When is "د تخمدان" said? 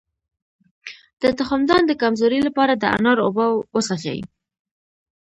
1.21-1.81